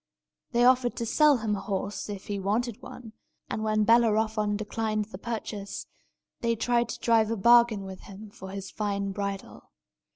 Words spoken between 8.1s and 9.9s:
for his fine bridle.